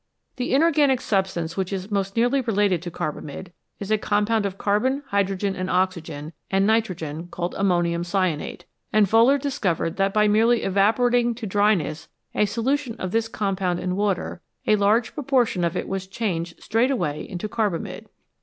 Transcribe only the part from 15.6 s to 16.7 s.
of it was changed